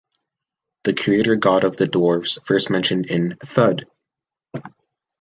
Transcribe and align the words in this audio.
The 0.85 0.95
creator 0.95 1.35
god 1.35 1.63
of 1.63 1.77
the 1.77 1.85
dwarfs, 1.85 2.39
first 2.43 2.71
mentioned 2.71 3.05
in 3.05 3.35
"Thud!". 3.39 3.85